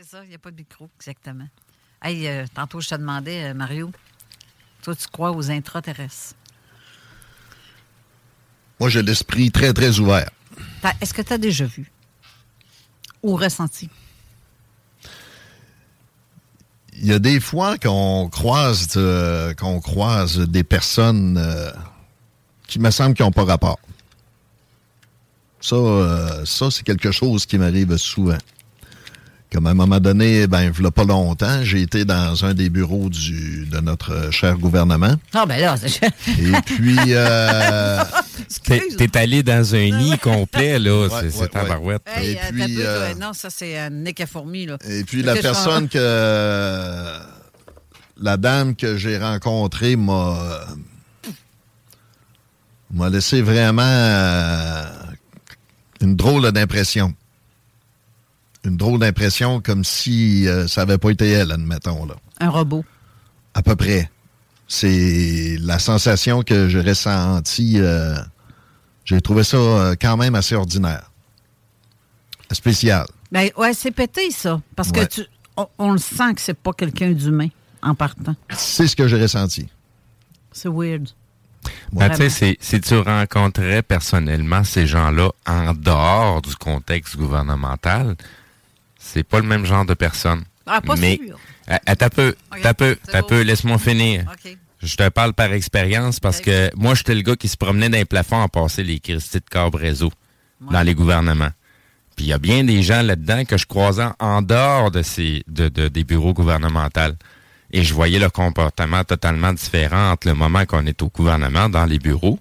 C'est 0.00 0.16
ça, 0.16 0.22
il 0.22 0.28
n'y 0.28 0.36
a 0.36 0.38
pas 0.38 0.52
de 0.52 0.56
micro, 0.56 0.88
exactement. 1.00 1.48
Hey, 2.00 2.28
euh, 2.28 2.44
tantôt, 2.54 2.80
je 2.80 2.88
te 2.88 2.94
demandais, 2.94 3.46
euh, 3.46 3.54
Mario, 3.54 3.90
toi, 4.80 4.94
tu 4.94 5.08
crois 5.08 5.32
aux 5.32 5.50
intraterrestres? 5.50 6.36
Moi, 8.78 8.90
j'ai 8.90 9.02
l'esprit 9.02 9.50
très, 9.50 9.72
très 9.72 9.98
ouvert. 9.98 10.30
Est-ce 11.00 11.12
que 11.12 11.22
tu 11.22 11.32
as 11.32 11.38
déjà 11.38 11.64
vu? 11.64 11.90
Ou 13.24 13.34
ressenti? 13.34 13.90
Il 16.92 17.06
y 17.06 17.12
a 17.12 17.18
des 17.18 17.40
fois 17.40 17.76
qu'on 17.76 18.28
croise, 18.30 18.86
euh, 18.94 19.52
qu'on 19.54 19.80
croise 19.80 20.38
des 20.38 20.62
personnes 20.62 21.44
qui 22.68 22.78
me 22.78 22.92
semblent 22.92 23.16
qui 23.16 23.22
n'ont 23.22 23.32
pas 23.32 23.44
rapport. 23.44 23.80
Ça, 25.60 26.44
ça 26.44 26.70
c'est 26.70 26.84
quelque 26.84 27.10
chose 27.10 27.46
qui 27.46 27.58
m'arrive 27.58 27.96
souvent. 27.96 28.38
Comme 29.52 29.66
à 29.66 29.70
un 29.70 29.74
moment 29.74 29.98
donné, 29.98 30.46
ben, 30.46 30.70
il 30.78 30.90
pas 30.90 31.04
longtemps, 31.04 31.62
j'ai 31.62 31.80
été 31.80 32.04
dans 32.04 32.44
un 32.44 32.52
des 32.52 32.68
bureaux 32.68 33.08
du, 33.08 33.64
de 33.66 33.78
notre 33.80 34.12
euh, 34.12 34.30
cher 34.30 34.58
gouvernement. 34.58 35.14
Ah, 35.32 35.46
ben 35.46 35.58
là, 35.58 35.74
c'est- 35.78 36.04
Et 36.38 36.52
puis, 36.66 36.98
euh, 37.08 38.04
T'es 38.98 39.16
allé 39.16 39.42
dans 39.42 39.74
un 39.74 39.88
nid 39.88 40.18
complet, 40.18 40.78
là. 40.78 41.02
Ouais, 41.04 41.08
c'est 41.08 41.14
ouais, 41.16 41.30
c'est 41.30 41.40
ouais. 41.40 41.48
tabarouette. 41.48 42.02
Hey, 42.14 42.32
Et 42.32 42.36
euh, 42.38 42.40
puis, 42.50 42.74
peu, 42.76 42.82
euh. 42.84 43.14
Non, 43.14 43.32
ça, 43.32 43.48
c'est 43.48 43.78
un 43.78 43.88
nez 43.88 44.14
à 44.18 44.26
fourmi, 44.26 44.66
là. 44.66 44.76
Et 44.86 45.02
puis 45.04 45.22
la 45.22 45.34
que 45.34 45.40
personne 45.40 45.88
que 45.88 47.12
la 48.20 48.36
dame 48.36 48.76
que 48.76 48.96
j'ai 48.98 49.16
rencontrée 49.16 49.96
m'a 49.96 50.60
m'a 52.92 53.08
laissé 53.10 53.42
vraiment 53.42 53.82
euh, 53.82 54.84
une 56.00 56.16
drôle 56.16 56.50
d'impression. 56.52 57.14
Une 58.68 58.76
drôle 58.76 58.98
d'impression 59.00 59.60
comme 59.62 59.82
si 59.82 60.46
euh, 60.46 60.66
ça 60.68 60.82
n'avait 60.84 60.98
pas 60.98 61.08
été 61.10 61.28
elle, 61.30 61.50
admettons 61.52 62.04
là. 62.06 62.14
Un 62.38 62.50
robot. 62.50 62.84
À 63.54 63.62
peu 63.62 63.74
près. 63.76 64.10
C'est 64.66 65.56
la 65.60 65.78
sensation 65.78 66.42
que 66.42 66.68
j'ai 66.68 66.82
ressentie. 66.82 67.76
euh, 67.80 68.16
j'ai 69.06 69.20
trouvé 69.22 69.42
ça 69.42 69.56
euh, 69.56 69.94
quand 70.00 70.18
même 70.18 70.34
assez 70.34 70.54
ordinaire. 70.54 71.10
Spécial. 72.52 73.06
Ben, 73.32 73.48
ouais, 73.56 73.72
c'est 73.74 73.90
pété, 73.90 74.30
ça. 74.30 74.60
Parce 74.76 74.90
que 74.92 75.00
Ouais. 75.00 75.06
tu, 75.08 75.22
on, 75.56 75.66
on 75.78 75.92
le 75.92 75.98
sent 75.98 76.34
que 76.34 76.40
c'est 76.40 76.54
pas 76.58 76.72
quelqu'un 76.72 77.12
d'humain 77.12 77.48
en 77.82 77.94
partant. 77.94 78.34
C'est 78.50 78.86
ce 78.86 78.96
que 78.96 79.06
j'ai 79.08 79.20
ressenti. 79.20 79.68
C'est 80.52 80.68
weird. 80.68 81.08
Ben, 81.92 82.08
tu 82.10 82.16
sais, 82.16 82.28
Vraiment. 82.28 82.30
c'est- 82.30 82.56
si 82.60 82.80
tu 82.80 82.96
rencontrais 82.98 83.82
personnellement 83.82 84.64
ces 84.64 84.86
gens-là 84.86 85.30
en 85.46 85.74
dehors 85.74 86.40
du 86.42 86.54
contexte 86.56 87.16
gouvernemental, 87.16 88.16
c'est 88.98 89.22
pas 89.22 89.38
le 89.40 89.46
même 89.46 89.64
genre 89.64 89.84
de 89.86 89.94
personne. 89.94 90.44
Ah, 90.66 90.80
pas 90.80 90.96
Mais, 90.96 91.18
sûr. 91.24 91.38
T'as 91.96 92.10
peu, 92.10 92.34
t'as 92.62 92.74
peu, 92.74 92.96
t'as 93.10 93.22
peu, 93.22 93.40
laisse-moi 93.42 93.78
finir. 93.78 94.24
Je 94.82 94.96
te 94.96 95.08
parle 95.08 95.32
par 95.32 95.52
expérience 95.52 96.20
parce 96.20 96.40
que 96.40 96.70
moi, 96.76 96.94
j'étais 96.94 97.14
le 97.14 97.22
gars 97.22 97.36
qui 97.36 97.48
se 97.48 97.56
promenait 97.56 97.88
dans 97.88 97.98
les 97.98 98.04
plafonds 98.04 98.42
à 98.42 98.48
passer 98.48 98.84
les 98.84 99.00
Christie 99.00 99.38
de 99.38 99.44
câbles 99.50 99.76
réseau 99.76 100.10
dans 100.60 100.82
les 100.82 100.94
gouvernements. 100.94 101.50
Puis 102.16 102.26
il 102.26 102.28
y 102.28 102.32
a 102.32 102.38
bien 102.38 102.64
des 102.64 102.82
gens 102.82 103.02
là-dedans 103.02 103.44
que 103.44 103.56
je 103.56 103.66
croisais 103.66 104.06
en 104.18 104.42
dehors 104.42 104.90
de 104.90 105.02
ces, 105.02 105.42
de, 105.48 105.68
de- 105.68 105.88
des 105.88 106.04
bureaux 106.04 106.32
gouvernementaux. 106.32 107.14
Et 107.70 107.82
je 107.84 107.92
voyais 107.94 108.18
le 108.18 108.30
comportement 108.30 109.04
totalement 109.04 109.52
différent 109.52 110.10
entre 110.12 110.26
le 110.26 110.34
moment 110.34 110.64
qu'on 110.64 110.86
est 110.86 111.00
au 111.02 111.08
gouvernement, 111.08 111.68
dans 111.68 111.84
les 111.84 111.98
bureaux, 111.98 112.38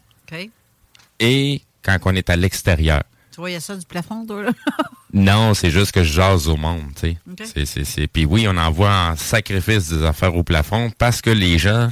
et 1.19 1.61
quand 1.83 1.97
on 2.05 2.15
est 2.15 2.29
à 2.29 2.35
l'extérieur. 2.35 3.03
Tu 3.37 3.41
voyais 3.41 3.59
ça 3.59 3.75
du 3.75 3.85
plafond, 3.85 4.25
toi, 4.25 4.41
là? 4.41 4.49
Non, 5.13 5.53
c'est 5.53 5.69
juste 5.69 5.91
que 5.91 6.03
je 6.03 6.11
jase 6.11 6.47
au 6.47 6.57
monde, 6.57 6.85
tu 6.95 7.01
sais. 7.01 7.17
Ok. 7.29 7.47
C'est, 7.53 7.65
c'est, 7.67 7.83
c'est... 7.83 8.07
Puis 8.07 8.25
oui, 8.25 8.47
on 8.47 8.57
envoie 8.57 8.89
en 8.89 9.15
sacrifice 9.15 9.89
des 9.89 10.03
affaires 10.03 10.35
au 10.35 10.41
plafond 10.41 10.89
parce 10.97 11.21
que 11.21 11.29
les 11.29 11.59
gens 11.59 11.91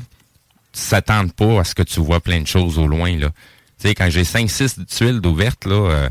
s'attendent 0.74 1.34
pas 1.34 1.60
à 1.60 1.64
ce 1.64 1.76
que 1.76 1.84
tu 1.84 2.00
vois 2.00 2.20
plein 2.20 2.42
de 2.42 2.48
choses 2.48 2.80
au 2.80 2.88
loin, 2.88 3.16
là. 3.16 3.30
Tu 3.80 3.90
sais, 3.90 3.94
quand 3.94 4.10
j'ai 4.10 4.24
5-6 4.24 4.86
tuiles 4.88 5.22
d'ouvertes, 5.22 5.66
là, 5.66 5.76
euh, 5.76 6.10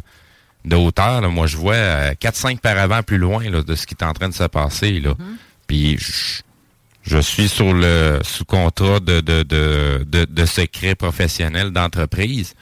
de 0.66 0.76
hauteur, 0.76 1.20
là, 1.20 1.28
moi, 1.28 1.48
je 1.48 1.56
vois 1.56 1.74
euh, 1.74 2.12
4-5 2.12 2.60
paravents 2.60 3.02
plus 3.02 3.18
loin, 3.18 3.42
là, 3.50 3.64
de 3.64 3.74
ce 3.74 3.88
qui 3.88 3.96
est 3.98 4.04
en 4.04 4.12
train 4.12 4.28
de 4.28 4.34
se 4.34 4.44
passer, 4.44 5.00
là. 5.00 5.14
Puis 5.66 5.98
je, 5.98 6.42
je 7.02 7.18
suis 7.18 7.48
sur 7.48 7.72
le 7.74 8.20
sous 8.22 8.44
contrat 8.44 9.00
de, 9.00 9.20
de, 9.20 9.42
de, 9.42 10.06
de, 10.08 10.26
de 10.26 10.46
secret 10.46 10.94
professionnel 10.94 11.70
d'entreprise. 11.72 12.54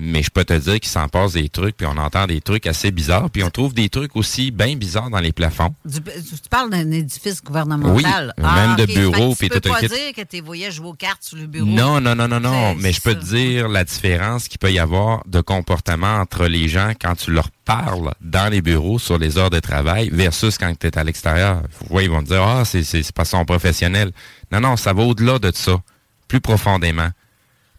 Mais 0.00 0.22
je 0.22 0.30
peux 0.30 0.44
te 0.44 0.52
dire 0.54 0.78
qu'il 0.78 0.88
s'en 0.88 1.08
passe 1.08 1.32
des 1.32 1.48
trucs, 1.48 1.76
puis 1.76 1.86
on 1.86 1.96
entend 1.96 2.26
des 2.28 2.40
trucs 2.40 2.68
assez 2.68 2.92
bizarres, 2.92 3.30
puis 3.30 3.42
on 3.42 3.50
trouve 3.50 3.74
des 3.74 3.88
trucs 3.88 4.14
aussi 4.14 4.52
bien 4.52 4.76
bizarres 4.76 5.10
dans 5.10 5.18
les 5.18 5.32
plafonds. 5.32 5.74
Du- 5.84 6.00
tu 6.00 6.48
parles 6.48 6.70
d'un 6.70 6.88
édifice 6.92 7.42
gouvernemental. 7.42 8.32
Oui, 8.38 8.44
même 8.44 8.76
de 8.76 8.86
bureau, 8.86 9.34
Fait 9.34 9.48
que 9.48 9.54
Tu 9.54 9.60
peux 9.60 9.68
tout 9.68 9.74
pas 9.74 9.80
dire 9.88 10.12
que 10.16 10.22
tu 10.22 10.40
voyais 10.40 10.70
jouer 10.70 10.86
aux 10.86 10.94
cartes 10.94 11.24
sur 11.24 11.36
le 11.36 11.46
bureau. 11.48 11.66
Non, 11.66 12.00
non, 12.00 12.14
non, 12.14 12.28
non, 12.28 12.38
non. 12.38 12.76
Mais 12.76 12.92
je 12.92 13.00
peux 13.00 13.16
te 13.16 13.24
dire 13.24 13.68
la 13.68 13.82
différence 13.84 14.46
qu'il 14.46 14.58
peut 14.58 14.70
y 14.72 14.78
avoir 14.78 15.22
de 15.26 15.40
comportement 15.40 16.16
entre 16.18 16.46
les 16.46 16.68
gens 16.68 16.92
quand 17.00 17.16
tu 17.16 17.32
leur 17.32 17.50
parles 17.64 18.14
dans 18.20 18.50
les 18.50 18.62
bureaux 18.62 18.98
sur 19.00 19.18
les 19.18 19.36
heures 19.36 19.50
de 19.50 19.58
travail 19.60 20.10
versus 20.12 20.56
quand 20.58 20.72
tu 20.78 20.86
es 20.86 20.96
à 20.96 21.02
l'extérieur. 21.02 21.62
Oui, 21.90 22.04
ils 22.04 22.10
vont 22.10 22.22
te 22.22 22.28
dire 22.28 22.42
Ah, 22.42 22.64
c'est 22.64 23.12
pas 23.12 23.24
son 23.24 23.44
professionnel. 23.44 24.12
Non, 24.52 24.60
non, 24.60 24.76
ça 24.76 24.92
va 24.92 25.02
au-delà 25.02 25.38
de 25.40 25.50
ça, 25.54 25.82
plus 26.28 26.40
profondément. 26.40 27.08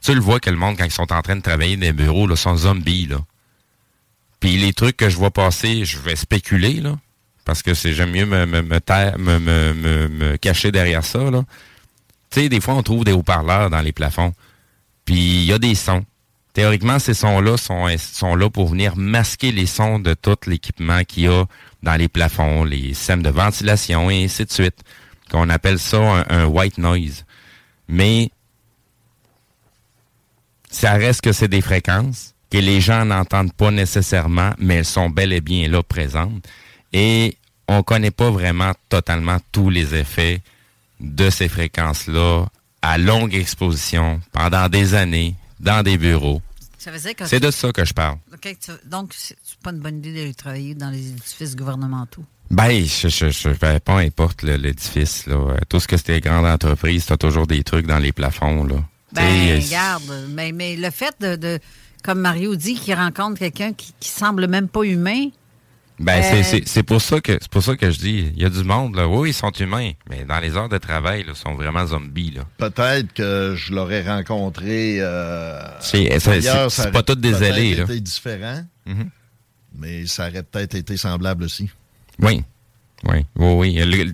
Tu 0.01 0.13
le 0.13 0.21
vois 0.21 0.39
que 0.39 0.49
le 0.49 0.55
monde, 0.55 0.77
quand 0.77 0.85
ils 0.85 0.91
sont 0.91 1.11
en 1.11 1.21
train 1.21 1.35
de 1.35 1.41
travailler 1.41 1.75
dans 1.75 1.81
les 1.81 1.93
bureaux, 1.93 2.27
là, 2.27 2.35
sont 2.35 2.55
zombies, 2.55 3.07
là. 3.07 3.19
Puis 4.39 4.57
les 4.57 4.73
trucs 4.73 4.95
que 4.95 5.09
je 5.09 5.17
vois 5.17 5.31
passer, 5.31 5.83
je 5.83 5.99
vais 5.99 6.15
spéculer, 6.15 6.75
là. 6.75 6.97
Parce 7.43 7.61
que 7.63 7.73
c'est 7.73 7.93
j'aime 7.93 8.11
mieux 8.11 8.25
me, 8.25 8.45
me, 8.45 8.61
me, 8.61 9.39
me, 9.39 10.07
me, 10.07 10.37
cacher 10.37 10.71
derrière 10.71 11.03
ça, 11.03 11.29
là. 11.29 11.43
Tu 12.29 12.41
sais, 12.41 12.49
des 12.49 12.61
fois, 12.61 12.75
on 12.75 12.83
trouve 12.83 13.03
des 13.03 13.11
haut-parleurs 13.11 13.69
dans 13.69 13.81
les 13.81 13.91
plafonds. 13.91 14.33
Puis 15.03 15.15
il 15.15 15.45
y 15.45 15.53
a 15.53 15.57
des 15.57 15.75
sons. 15.75 16.05
Théoriquement, 16.53 16.99
ces 16.99 17.13
sons-là 17.13 17.57
sont, 17.57 17.87
sont 17.97 18.35
là 18.35 18.49
pour 18.49 18.67
venir 18.67 18.95
masquer 18.95 19.51
les 19.51 19.65
sons 19.65 19.99
de 19.99 20.13
tout 20.13 20.37
l'équipement 20.45 21.03
qu'il 21.03 21.23
y 21.23 21.27
a 21.27 21.45
dans 21.83 21.95
les 21.95 22.07
plafonds, 22.07 22.63
les 22.63 22.93
systèmes 22.93 23.23
de 23.23 23.29
ventilation 23.29 24.09
et 24.09 24.23
ainsi 24.23 24.45
de 24.45 24.51
suite. 24.51 24.83
Qu'on 25.31 25.49
appelle 25.49 25.79
ça 25.79 26.25
un 26.29 26.45
white 26.45 26.77
noise. 26.77 27.25
Mais 27.87 28.31
ça 30.79 30.93
reste 30.93 31.21
que 31.21 31.31
c'est 31.31 31.47
des 31.47 31.61
fréquences 31.61 32.33
que 32.49 32.57
les 32.57 32.81
gens 32.81 33.05
n'entendent 33.05 33.53
pas 33.53 33.69
nécessairement, 33.69 34.51
mais 34.57 34.75
elles 34.77 34.85
sont 34.85 35.09
bel 35.09 35.33
et 35.33 35.41
bien 35.41 35.67
là 35.67 35.83
présentes. 35.83 36.47
Et 36.93 37.37
on 37.67 37.83
connaît 37.83 38.09
pas 38.11 38.31
vraiment 38.31 38.71
totalement 38.89 39.37
tous 39.51 39.69
les 39.69 39.93
effets 39.93 40.41
de 40.99 41.29
ces 41.29 41.47
fréquences-là 41.47 42.45
à 42.81 42.97
longue 42.97 43.35
exposition 43.35 44.19
pendant 44.31 44.67
des 44.69 44.95
années 44.95 45.35
dans 45.59 45.83
des 45.83 45.97
bureaux. 45.97 46.41
C'est 47.25 47.39
de 47.41 47.51
ça 47.51 47.71
que 47.73 47.83
je 47.85 47.93
parle. 47.93 48.17
OK, 48.33 48.57
tu- 48.59 48.89
donc, 48.89 49.11
c'est 49.15 49.35
pas 49.61 49.71
une 49.71 49.79
bonne 49.79 49.97
idée 49.97 50.13
d'aller 50.13 50.33
travailler 50.33 50.73
dans 50.75 50.89
les 50.89 51.09
édifices 51.09 51.55
gouvernementaux? 51.55 52.23
Ben, 52.49 52.83
je, 52.85 53.09
je, 53.09 53.29
je, 53.29 53.49
ben, 53.49 53.79
pas 53.79 53.99
importe 53.99 54.41
l'édifice, 54.43 55.25
Tout 55.67 55.79
ce 55.79 55.87
que 55.87 55.97
c'est 55.97 56.13
des 56.13 56.21
grandes 56.21 56.45
entreprises, 56.47 57.05
t'as 57.05 57.17
toujours 57.17 57.45
des 57.47 57.63
trucs 57.63 57.85
dans 57.85 57.99
les 57.99 58.13
plafonds, 58.13 58.63
là. 58.63 58.77
Ben, 59.13 59.23
euh, 59.23 59.59
regarde, 59.65 60.27
mais, 60.29 60.51
mais 60.51 60.75
le 60.75 60.89
fait 60.91 61.15
de, 61.19 61.35
de- 61.35 61.59
comme 62.03 62.19
Mario 62.19 62.55
dit, 62.55 62.75
qu'il 62.75 62.93
rencontre 62.93 63.39
quelqu'un 63.39 63.73
qui, 63.73 63.93
qui 63.99 64.09
semble 64.09 64.47
même 64.47 64.67
pas 64.67 64.83
humain, 64.83 65.29
Ben, 66.01 66.23
Euh, 66.23 66.43
c'est- 66.43 66.83
pour 66.83 67.01
ça 67.01 67.19
que 67.19 67.33
c'est 67.41 67.49
pour 67.51 67.61
ça 67.61 67.75
que 67.75 67.91
je 67.91 67.99
dis, 67.99 68.31
il 68.33 68.41
y 68.41 68.45
a 68.45 68.49
du 68.49 68.63
monde, 68.63 68.95
là. 68.95 69.05
Oui, 69.05 69.31
ils 69.31 69.33
sont 69.33 69.51
humains, 69.51 69.91
mais 70.09 70.23
dans 70.23 70.39
les 70.39 70.55
heures 70.55 70.69
de 70.69 70.77
travail, 70.77 71.23
là, 71.25 71.33
ils 71.35 71.37
sont 71.37 71.55
vraiment 71.55 71.85
zombies, 71.85 72.31
là. 72.31 72.43
Peut-être 72.57 73.11
que 73.11 73.53
je 73.57 73.73
l'aurais 73.73 74.03
rencontré. 74.09 74.99
Euh, 75.01 75.59
C'est- 75.81 76.07
pas 76.91 76.99
aurait 76.99 77.03
tout 77.03 77.15
des 77.15 77.43
ailés, 77.43 77.75
là. 77.75 77.83
été 77.83 77.99
différent, 77.99 78.63
Mhm. 78.85 79.09
mais 79.75 80.05
ça 80.07 80.29
aurait 80.29 80.43
peut-être 80.43 80.75
été 80.75 80.95
semblable 80.95 81.43
aussi. 81.43 81.69
Oui. 82.19 82.43
Oui, 83.03 83.25
oui, 83.35 83.53
oui. 83.55 83.73
Le- 83.75 84.13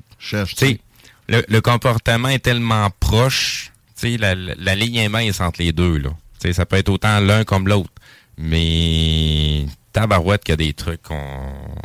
comportement 1.62 2.30
est 2.30 2.40
tellement 2.40 2.90
proche, 3.00 3.72
la, 4.18 4.76
ligne 4.76 4.98
est 4.98 5.10
mince 5.10 5.42
entre 5.42 5.62
les 5.62 5.72
deux, 5.72 5.98
là. 5.98 6.10
Ça 6.54 6.66
peut 6.66 6.78
être 6.78 6.90
autant 6.90 7.20
l'un 7.20 7.44
comme 7.44 7.68
l'autre. 7.68 7.90
Mais 8.38 9.66
tabarouette 9.94 10.44
qu'il 10.44 10.52
y 10.52 10.54
a 10.54 10.58
des 10.58 10.74
trucs 10.74 11.02
qu'on 11.02 11.18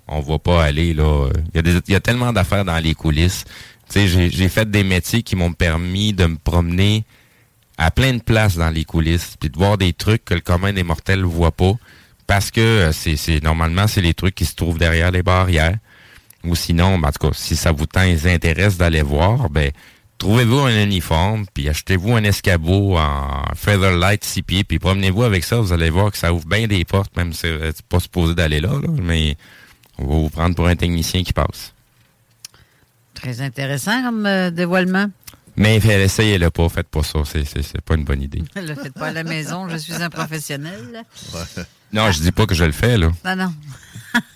on 0.08 0.20
voit 0.20 0.40
pas 0.40 0.64
aller. 0.64 0.88
Il 0.88 1.82
y 1.88 1.94
a, 1.94 2.00
tellement 2.00 2.32
d'affaires 2.32 2.64
dans 2.64 2.78
les 2.78 2.94
coulisses. 2.94 3.44
J'ai 3.94 4.48
fait 4.48 4.70
des 4.70 4.84
métiers 4.84 5.22
qui 5.22 5.36
m'ont 5.36 5.52
permis 5.52 6.12
de 6.12 6.26
me 6.26 6.36
promener 6.36 7.04
à 7.78 7.90
plein 7.90 8.12
de 8.12 8.22
places 8.22 8.56
dans 8.56 8.68
les 8.68 8.84
coulisses, 8.84 9.36
puis 9.40 9.48
de 9.48 9.56
voir 9.56 9.78
des 9.78 9.94
trucs 9.94 10.24
que 10.26 10.34
le 10.34 10.40
commun 10.40 10.72
des 10.72 10.82
mortels 10.82 11.22
voit 11.22 11.52
pas. 11.52 11.72
Parce 12.26 12.50
que 12.50 12.60
euh, 12.60 12.92
c'est 12.92 13.42
normalement, 13.42 13.86
c'est 13.86 14.02
les 14.02 14.14
trucs 14.14 14.34
qui 14.34 14.44
se 14.44 14.54
trouvent 14.54 14.78
derrière 14.78 15.10
les 15.10 15.22
barrières. 15.22 15.76
Ou 16.44 16.54
sinon, 16.54 16.98
ben, 16.98 17.08
en 17.08 17.12
tout 17.12 17.28
cas, 17.28 17.34
si 17.34 17.56
ça 17.56 17.72
vous 17.72 17.86
intéresse 17.94 18.76
d'aller 18.76 19.02
voir, 19.02 19.50
ben 19.50 19.72
trouvez-vous 20.20 20.58
un 20.60 20.82
uniforme, 20.84 21.46
puis 21.52 21.68
achetez-vous 21.68 22.14
un 22.14 22.22
escabeau 22.24 22.96
en 22.98 23.42
Featherlight 23.56 24.22
6 24.22 24.42
pieds, 24.42 24.64
puis 24.64 24.78
promenez-vous 24.78 25.24
avec 25.24 25.42
ça, 25.44 25.56
vous 25.56 25.72
allez 25.72 25.90
voir 25.90 26.12
que 26.12 26.18
ça 26.18 26.32
ouvre 26.32 26.46
bien 26.46 26.68
des 26.68 26.84
portes, 26.84 27.16
même 27.16 27.32
si 27.32 27.46
euh, 27.46 27.72
c'est 27.74 27.84
pas 27.86 27.98
supposé 28.00 28.34
d'aller 28.34 28.60
là, 28.60 28.68
là, 28.68 28.88
mais 29.02 29.36
on 29.98 30.04
va 30.06 30.14
vous 30.14 30.28
prendre 30.30 30.54
pour 30.54 30.66
un 30.68 30.76
technicien 30.76 31.24
qui 31.24 31.32
passe. 31.32 31.72
Très 33.14 33.40
intéressant 33.40 34.02
comme 34.02 34.26
euh, 34.26 34.50
dévoilement. 34.50 35.06
Mais 35.56 35.76
essayez-le 35.76 36.50
pas, 36.50 36.68
faites 36.68 36.88
pas 36.88 37.02
ça, 37.02 37.18
c'est- 37.24 37.44
c'est 37.44 37.62
c'est 37.62 37.80
pas 37.80 37.94
une 37.96 38.04
bonne 38.04 38.22
idée. 38.22 38.42
Ne 38.56 38.60
le 38.68 38.74
faites 38.74 38.94
pas 38.94 39.08
à 39.08 39.12
la 39.12 39.24
maison, 39.24 39.68
je 39.68 39.76
suis 39.78 39.92
un 39.94 40.08
professionnel. 40.10 41.02
Non, 41.92 42.10
je 42.12 42.20
dis 42.20 42.30
pas 42.32 42.46
que 42.46 42.54
je 42.54 42.64
le 42.64 42.72
fais, 42.72 42.96
là. 42.96 43.10
Non, 43.24 43.36
non. 43.36 43.54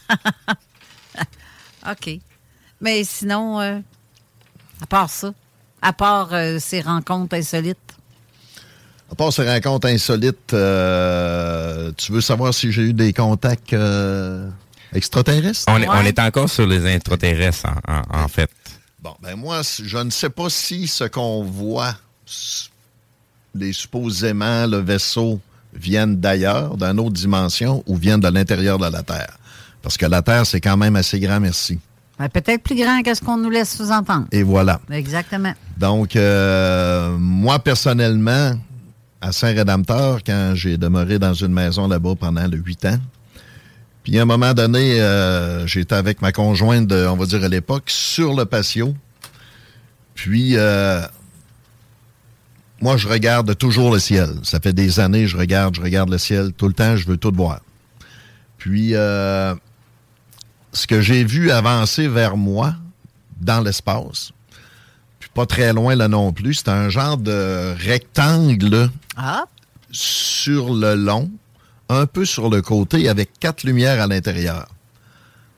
OK. 1.91 2.11
Mais 2.81 3.05
sinon, 3.05 3.61
euh, 3.61 3.79
à 4.83 4.87
part 4.87 5.09
ça, 5.09 5.33
à 5.85 5.93
part 5.93 6.31
euh, 6.33 6.59
ces 6.59 6.81
rencontres 6.81 7.37
insolites, 7.37 7.79
À 9.13 9.15
part 9.15 9.33
ces 9.33 9.47
rencontres 9.49 9.87
insolites, 9.89 10.53
euh, 10.55 11.93
tu 11.97 12.11
veux 12.11 12.21
savoir 12.23 12.53
si 12.55 12.73
j'ai 12.73 12.83
eu 12.83 12.93
des 12.95 13.13
contacts 13.13 13.73
euh, 13.75 14.49
extraterrestres? 14.95 15.65
On 15.69 15.81
est, 15.81 15.87
on 15.89 15.93
Ouais. 15.93 16.09
est 16.09 16.19
encore 16.19 16.49
sur 16.49 16.67
les 16.67 16.93
intraterrestres, 16.93 17.67
en, 17.87 17.95
en- 18.19 18.25
en 18.25 18.29
fait. 18.29 18.51
Bon, 19.03 19.15
ben 19.23 19.37
moi, 19.37 19.61
je 19.63 19.99
ne 19.99 20.11
sais 20.11 20.31
pas 20.31 20.49
si 20.49 20.87
ce 20.89 21.05
qu'on 21.05 21.45
voit, 21.45 21.95
les 23.55 23.73
supposément 23.75 24.67
le 24.67 24.79
vaisseau, 24.79 25.39
viennent 25.75 26.19
d'ailleurs, 26.19 26.77
d'une 26.79 26.99
autre 27.01 27.13
dimension, 27.13 27.83
ou 27.87 27.97
viennent 27.97 28.21
de 28.21 28.29
l'intérieur 28.29 28.79
de 28.79 28.87
la 28.87 29.03
Terre. 29.03 29.37
Parce 29.83 29.99
que 29.99 30.07
la 30.07 30.23
Terre, 30.23 30.47
c'est 30.47 30.61
quand 30.63 30.77
même 30.79 30.97
assez 30.97 31.21
grand, 31.21 31.41
merci. 31.41 31.79
Ben, 32.19 32.29
peut-être 32.29 32.63
plus 32.63 32.77
grand 32.77 33.03
que 33.03 33.15
ce 33.15 33.21
qu'on 33.21 33.37
nous 33.37 33.51
laisse 33.51 33.77
sous-entendre. 33.77 34.27
Et 34.31 34.43
voilà. 34.43 34.81
Exactement. 34.91 35.53
Donc, 35.77 36.17
euh, 36.17 37.17
moi, 37.19 37.59
personnellement, 37.59 38.53
à 39.21 39.33
Saint-Rédempteur, 39.33 40.23
quand 40.25 40.53
j'ai 40.55 40.77
demeuré 40.77 41.19
dans 41.19 41.35
une 41.35 41.53
maison 41.53 41.89
là-bas 41.89 42.15
pendant 42.19 42.47
le 42.47 42.57
huit 42.57 42.85
ans, 42.85 42.99
puis 44.05 44.19
à 44.19 44.23
un 44.23 44.27
moment 44.27 44.53
donné, 44.53 45.01
euh, 45.01 45.67
j'étais 45.67 45.95
avec 45.95 46.21
ma 46.21 46.31
conjointe, 46.31 46.87
de, 46.87 47.07
on 47.07 47.17
va 47.17 47.25
dire 47.25 47.43
à 47.43 47.49
l'époque, 47.49 47.85
sur 47.87 48.35
le 48.35 48.45
patio. 48.45 48.95
Puis, 50.15 50.57
euh, 50.57 51.01
moi, 52.83 52.99
je 52.99 53.09
regarde 53.09 53.57
toujours 53.57 53.91
le 53.91 53.99
ciel. 53.99 54.29
Ça 54.43 54.61
fait 54.61 54.75
des 54.75 55.01
années, 55.01 55.27
je 55.27 55.39
regarde, 55.39 55.75
je 55.75 55.81
regarde 55.81 56.11
le 56.11 56.19
ciel. 56.19 56.53
Tout 56.53 56.69
le 56.69 56.75
temps, 56.75 56.97
je 56.97 57.07
veux 57.07 57.17
tout 57.17 57.33
voir. 57.35 57.61
Puis, 58.59 58.91
euh, 58.93 59.55
ce 60.75 60.87
que 60.87 61.01
j'ai 61.01 61.25
vu 61.25 61.51
avancer 61.51 62.09
vers 62.09 62.37
moi 62.37 62.75
dans 63.41 63.61
l'espace, 63.61 64.33
puis 65.21 65.31
pas 65.33 65.47
très 65.47 65.73
loin 65.73 65.95
là 65.95 66.09
non 66.09 66.33
plus, 66.33 66.55
c'est 66.55 66.69
un 66.69 66.89
genre 66.89 67.17
de 67.17 67.75
rectangle 67.79 68.91
Ah, 69.17 69.45
sur 69.91 70.75
le 70.75 70.95
long, 70.95 71.31
un 71.89 72.07
peu 72.07 72.25
sur 72.25 72.51
le 72.51 72.61
côté, 72.61 73.09
avec 73.09 73.31
quatre 73.39 73.63
lumières 73.63 74.03
à 74.03 74.07
l'intérieur. 74.07 74.69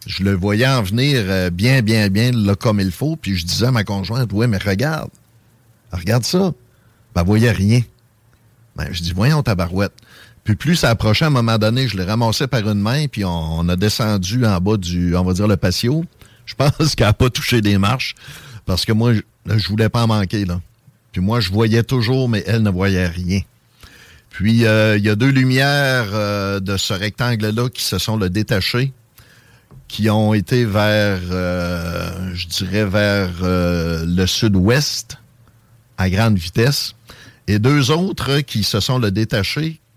Je 0.07 0.23
le 0.23 0.35
voyais 0.35 0.69
en 0.69 0.83
venir 0.83 1.23
euh, 1.25 1.51
bien, 1.51 1.83
bien, 1.83 2.09
bien, 2.09 2.31
là, 2.31 2.55
comme 2.55 2.79
il 2.79 2.93
faut, 2.93 3.17
puis 3.17 3.37
je 3.37 3.45
disais 3.45 3.67
à 3.67 3.73
ma 3.73 3.83
conjointe, 3.83 4.31
oui, 4.33 4.47
mais 4.47 4.59
regarde, 4.59 5.11
regarde 5.91 6.23
ça. 6.25 6.53
Ben, 7.15 7.23
elle 7.23 7.27
voyait 7.27 7.51
rien. 7.51 7.81
Ben, 8.77 8.87
je 8.93 9.03
dis, 9.03 9.13
voyons, 9.13 9.43
tabarouette. 9.43 9.95
Puis 10.47 10.55
plus 10.55 10.77
ça 10.77 10.91
approchait, 10.91 11.25
à 11.25 11.29
un 11.29 11.33
moment 11.33 11.59
donné, 11.59 11.89
je 11.89 11.97
l'ai 11.97 12.05
ramassé 12.05 12.47
par 12.47 12.61
une 12.69 12.81
main, 12.81 13.09
puis 13.09 13.25
on, 13.25 13.69
a 13.69 13.75
descendu 13.75 14.47
en 14.47 14.61
bas 14.61 14.77
du, 14.77 15.17
on 15.17 15.25
va 15.25 15.33
dire, 15.33 15.49
le 15.49 15.57
patio. 15.57 16.05
Je 16.47 16.55
pense 16.55 16.95
qu'elle 16.95 17.09
n'a 17.09 17.13
pas 17.13 17.31
touché 17.31 17.61
des 17.61 17.79
marches, 17.79 18.15
parce 18.65 18.85
que 18.85 18.93
moi, 18.93 19.13
je, 19.13 19.23
je 19.45 19.69
voulais 19.69 19.89
pas 19.89 20.05
en 20.05 20.07
manquer, 20.07 20.45
là. 20.45 20.61
Puis 21.11 21.21
moi, 21.21 21.41
je 21.41 21.51
voyais 21.51 21.83
toujours, 21.83 22.29
mais 22.29 22.45
elle 22.47 22.63
ne 22.63 22.71
voyait 22.71 23.09
rien. 23.09 23.41
Puis, 24.31 24.67
euh, 24.67 24.97
il 24.97 25.05
y 25.05 25.09
a 25.09 25.17
deux 25.17 25.31
lumières 25.31 26.11
euh, 26.13 26.61
de 26.61 26.77
ce 26.77 26.93
rectangle-là 26.93 27.69
qui 27.69 27.83
se 27.83 27.99
sont 27.99 28.17
le 28.17 28.31
détachées, 28.31 28.93
qui 29.89 30.09
ont 30.11 30.33
été 30.33 30.65
vers, 30.65 31.19
euh, 31.33 32.35
je 32.35 32.47
dirais, 32.47 32.85
vers 32.85 33.33
le 33.41 34.27
sud-ouest, 34.27 35.19
à 35.99 36.09
grande 36.09 36.39
vitesse, 36.39 36.95
et 37.49 37.59
deux 37.59 37.91
autres 37.91 38.43
qui 38.43 38.63
se 38.63 38.79
sont 38.79 39.01
le 39.01 39.11
détachés, 39.11 39.81